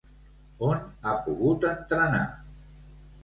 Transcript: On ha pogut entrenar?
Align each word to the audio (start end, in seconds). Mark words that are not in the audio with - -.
On 0.67 0.79
ha 1.09 1.13
pogut 1.27 1.67
entrenar? 1.73 2.23